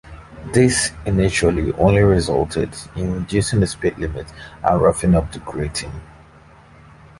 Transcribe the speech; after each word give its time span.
This 0.51 0.93
initially 1.05 1.73
only 1.73 2.01
resulted 2.01 2.73
in 2.95 3.13
reducing 3.13 3.59
the 3.59 3.67
speed 3.67 3.99
limit 3.99 4.33
and 4.63 4.81
roughing 4.81 5.13
up 5.13 5.31
the 5.31 5.37
grating. 5.37 6.01